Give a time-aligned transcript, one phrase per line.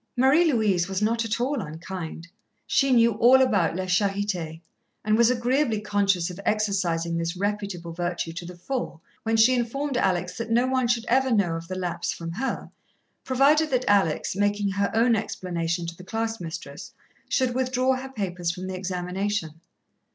[0.17, 2.27] Marie Louise was not at all unkind.
[2.65, 4.59] She knew all about la charité,
[5.05, 9.97] and was agreeably conscious of exercising this reputable virtue to the full, when she informed
[9.97, 12.71] Alex that no one should ever know of the lapse from her,
[13.23, 16.93] provided that Alex, making her own explanation to the class mistress,
[17.29, 19.61] should withdraw her papers from the examination.